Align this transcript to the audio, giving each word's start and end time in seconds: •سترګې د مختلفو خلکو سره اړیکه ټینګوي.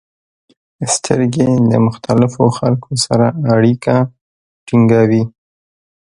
•سترګې 0.93 1.47
د 1.71 1.73
مختلفو 1.87 2.43
خلکو 2.57 2.91
سره 3.05 3.27
اړیکه 3.55 3.95
ټینګوي. 4.67 5.23